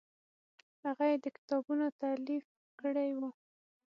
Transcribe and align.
هغه 0.85 1.05
یې 1.11 1.15
د 1.23 1.25
کتابونو 1.35 1.85
تالیف 2.01 2.45
کړی 2.81 3.09
و. 3.17 3.21